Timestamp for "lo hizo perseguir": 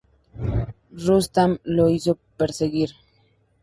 1.63-2.89